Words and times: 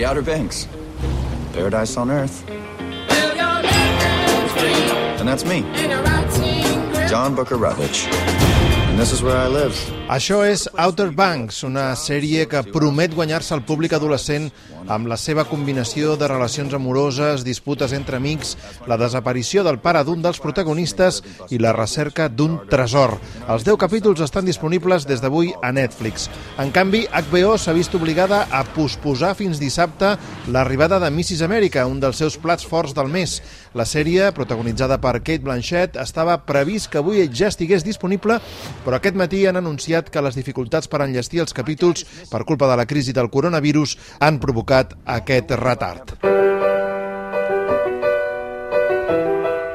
The 0.00 0.06
Outer 0.06 0.22
Banks. 0.22 0.66
Paradise 1.52 1.98
on 1.98 2.10
Earth. 2.10 2.48
And 5.18 5.28
that's 5.28 5.44
me, 5.44 5.60
John 7.06 7.34
Booker 7.34 7.56
Rutledge. 7.56 8.08
This 9.00 9.14
is 9.14 9.22
where 9.22 9.40
I 9.40 9.48
live. 9.48 9.72
Això 10.12 10.42
és 10.44 10.66
Outer 10.76 11.06
Banks, 11.16 11.62
una 11.64 11.94
sèrie 11.96 12.42
que 12.50 12.60
promet 12.68 13.14
guanyar-se 13.16 13.54
al 13.56 13.62
públic 13.64 13.94
adolescent 13.96 14.50
amb 14.90 15.06
la 15.08 15.16
seva 15.16 15.46
combinació 15.48 16.16
de 16.20 16.28
relacions 16.28 16.74
amoroses, 16.76 17.44
disputes 17.46 17.94
entre 17.96 18.18
amics, 18.18 18.56
la 18.90 18.98
desaparició 19.00 19.62
del 19.64 19.78
pare 19.80 20.02
d'un 20.04 20.20
dels 20.20 20.40
protagonistes 20.42 21.22
i 21.48 21.60
la 21.62 21.72
recerca 21.72 22.26
d'un 22.28 22.58
tresor. 22.68 23.14
Els 23.48 23.64
10 23.64 23.78
capítols 23.80 24.20
estan 24.26 24.44
disponibles 24.44 25.06
des 25.08 25.22
d'avui 25.24 25.54
a 25.62 25.72
Netflix. 25.72 26.28
En 26.60 26.68
canvi, 26.74 27.06
HBO 27.08 27.56
s'ha 27.56 27.72
vist 27.72 27.96
obligada 27.96 28.42
a 28.50 28.64
posposar 28.74 29.32
fins 29.38 29.62
dissabte 29.62 30.16
l'arribada 30.52 31.00
de 31.00 31.08
Mrs. 31.08 31.46
America, 31.46 31.86
un 31.86 32.02
dels 32.04 32.20
seus 32.20 32.36
plats 32.36 32.68
forts 32.68 32.92
del 32.98 33.08
mes. 33.08 33.38
La 33.78 33.84
sèrie, 33.86 34.32
protagonitzada 34.34 34.98
per 34.98 35.20
Kate 35.20 35.44
Blanchett, 35.44 35.94
estava 36.02 36.40
previst 36.42 36.90
que 36.90 36.98
avui 36.98 37.22
ja 37.30 37.52
estigués 37.52 37.86
disponible, 37.86 38.40
però 38.82 38.98
aquest 38.98 39.18
matí 39.18 39.44
han 39.46 39.60
anunciat 39.62 40.10
que 40.10 40.24
les 40.26 40.34
dificultats 40.34 40.90
per 40.90 41.04
enllestir 41.06 41.44
els 41.46 41.54
capítols 41.54 42.02
per 42.32 42.42
culpa 42.48 42.66
de 42.70 42.80
la 42.82 42.88
crisi 42.90 43.14
del 43.14 43.30
coronavirus 43.30 43.96
han 44.18 44.42
provocat 44.42 44.98
aquest 45.20 45.54
retard. 45.62 46.18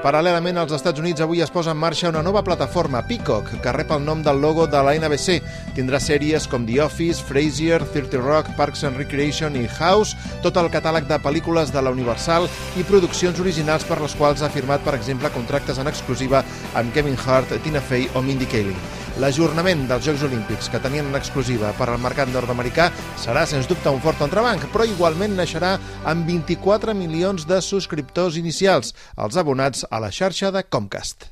Paral·lelament, 0.06 0.60
als 0.62 0.70
Estats 0.76 1.02
Units 1.02 1.24
avui 1.26 1.40
es 1.42 1.50
posa 1.50 1.72
en 1.74 1.80
marxa 1.82 2.12
una 2.12 2.22
nova 2.22 2.44
plataforma, 2.46 3.00
Peacock, 3.08 3.48
que 3.64 3.72
rep 3.74 3.90
el 3.96 4.04
nom 4.06 4.20
del 4.22 4.38
logo 4.38 4.68
de 4.70 4.82
la 4.86 4.92
NBC. 5.00 5.40
Tindrà 5.74 5.98
sèries 5.98 6.46
com 6.52 6.68
The 6.68 6.76
Office, 6.84 7.24
Frasier, 7.26 7.80
30 7.96 8.22
Rock, 8.22 8.52
Parks 8.60 8.86
and 8.86 9.02
Recreation 9.02 9.58
i 9.58 9.64
House, 9.80 10.14
tot 10.44 10.60
el 10.62 10.70
catàleg 10.70 11.08
de 11.10 11.18
pel·lícules 11.24 11.74
de 11.74 11.82
la 11.82 11.94
Universal 11.96 12.46
i 12.78 12.86
produccions 12.86 13.42
originals 13.42 13.88
per 13.90 13.98
les 14.04 14.14
quals 14.20 14.46
ha 14.46 14.52
firmat, 14.54 14.86
per 14.86 14.94
exemple, 15.00 15.34
contractes 15.34 15.82
en 15.82 15.90
exclusiva 15.90 16.44
amb 16.78 16.94
Kevin 16.94 17.18
Hart, 17.26 17.58
Tina 17.66 17.82
Fey 17.82 18.06
o 18.14 18.22
Mindy 18.22 18.46
Kaling. 18.54 19.05
L'ajornament 19.22 19.86
dels 19.88 20.04
Jocs 20.04 20.26
Olímpics 20.28 20.68
que 20.72 20.80
tenien 20.84 21.08
en 21.08 21.16
exclusiva 21.16 21.70
per 21.78 21.88
al 21.88 22.02
mercat 22.04 22.28
nord-americà 22.34 22.90
serà, 23.22 23.46
sens 23.48 23.70
dubte, 23.70 23.88
un 23.88 24.04
fort 24.04 24.20
entrebanc, 24.26 24.66
però 24.74 24.84
igualment 24.88 25.38
naixerà 25.40 25.76
amb 26.12 26.28
24 26.28 26.96
milions 26.98 27.48
de 27.48 27.62
subscriptors 27.64 28.36
inicials, 28.42 28.92
els 29.16 29.40
abonats 29.40 29.88
a 29.88 30.04
la 30.04 30.12
xarxa 30.12 30.52
de 30.52 30.66
Comcast. 30.68 31.30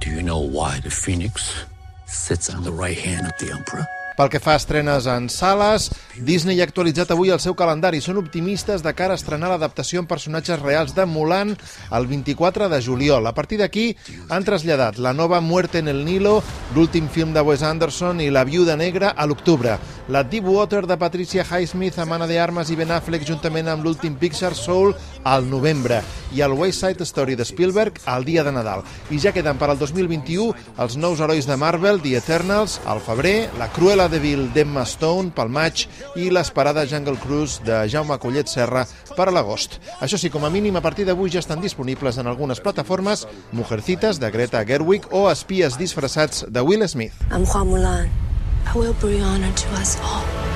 Do 0.00 0.08
you 0.08 0.22
know 0.22 0.40
why 0.40 0.80
the 0.80 0.90
phoenix 0.90 1.52
sits 2.06 2.48
on 2.48 2.64
the 2.64 2.72
right 2.72 2.98
hand 2.98 3.26
of 3.26 3.36
the 3.38 3.52
emperor? 3.52 3.84
Pel 4.16 4.30
que 4.32 4.40
fa 4.40 4.54
a 4.54 4.60
estrenes 4.60 5.04
en 5.12 5.26
sales, 5.28 5.90
Disney 6.24 6.62
ha 6.62 6.64
actualitzat 6.64 7.10
avui 7.12 7.28
el 7.34 7.40
seu 7.44 7.52
calendari. 7.52 8.00
Són 8.00 8.16
optimistes 8.16 8.80
de 8.80 8.94
cara 8.96 9.12
a 9.12 9.20
estrenar 9.20 9.50
l'adaptació 9.52 10.00
en 10.00 10.08
personatges 10.08 10.62
reals 10.62 10.94
de 10.96 11.04
Mulan 11.04 11.52
el 11.92 12.08
24 12.08 12.70
de 12.72 12.80
juliol. 12.80 13.28
A 13.28 13.34
partir 13.36 13.60
d'aquí 13.60 13.90
han 14.32 14.46
traslladat 14.48 14.96
la 14.96 15.12
nova 15.12 15.42
Muerte 15.44 15.84
en 15.84 15.92
el 15.92 16.00
Nilo, 16.08 16.38
l'últim 16.74 17.10
film 17.12 17.36
de 17.36 17.44
Wes 17.44 17.62
Anderson 17.62 18.24
i 18.24 18.30
La 18.32 18.46
viuda 18.48 18.78
negra 18.80 19.12
a 19.12 19.28
l'octubre. 19.28 19.76
La 20.08 20.22
Deepwater 20.22 20.86
de 20.86 20.96
Patricia 20.96 21.44
Highsmith, 21.44 21.98
Amana 21.98 22.28
de 22.28 22.38
Armas 22.38 22.70
i 22.70 22.76
Ben 22.78 22.92
Affleck 22.94 23.24
juntament 23.26 23.66
amb 23.66 23.82
l'últim 23.82 24.14
Pixar 24.14 24.52
Soul 24.54 24.92
al 25.26 25.48
novembre 25.50 25.98
i 26.30 26.44
el 26.46 26.52
West 26.54 26.84
Side 26.84 27.02
Story 27.02 27.34
de 27.34 27.44
Spielberg 27.44 27.98
al 28.06 28.24
dia 28.24 28.44
de 28.46 28.52
Nadal. 28.54 28.84
I 29.10 29.18
ja 29.18 29.32
queden 29.34 29.58
per 29.58 29.66
al 29.72 29.80
2021 29.80 30.52
els 30.84 30.94
nous 30.94 31.18
herois 31.18 31.48
de 31.48 31.56
Marvel, 31.58 31.98
The 32.04 32.14
Eternals, 32.20 32.76
al 32.86 33.02
febrer, 33.02 33.48
la 33.58 33.66
Cruella 33.74 34.06
de 34.08 34.20
Vil 34.22 34.46
d'Emma 34.54 34.84
Stone 34.86 35.34
pel 35.34 35.50
maig 35.50 35.88
i 36.14 36.28
l'esperada 36.30 36.86
Jungle 36.86 37.18
Cruise 37.22 37.64
de 37.66 37.80
Jaume 37.90 38.20
Collet 38.22 38.46
Serra 38.46 38.84
per 39.16 39.26
a 39.26 39.34
l'agost. 39.34 39.80
Això 39.98 40.20
sí, 40.22 40.30
com 40.30 40.46
a 40.46 40.52
mínim, 40.54 40.78
a 40.78 40.84
partir 40.84 41.08
d'avui 41.08 41.34
ja 41.34 41.42
estan 41.42 41.64
disponibles 41.64 42.22
en 42.22 42.30
algunes 42.30 42.62
plataformes 42.62 43.26
Mujercitas 43.50 44.22
de 44.22 44.30
Greta 44.30 44.62
Gerwig 44.62 45.10
o 45.10 45.26
Espies 45.32 45.80
disfressats 45.82 46.46
de 46.46 46.62
Will 46.62 46.86
Smith. 46.86 47.26
I'm 47.32 47.42
Hua 47.42 47.64
Mulan. 47.66 48.25
will 48.76 48.92
bring 48.94 49.22
honor 49.22 49.52
to 49.52 49.68
us 49.70 49.98
all. 50.00 50.55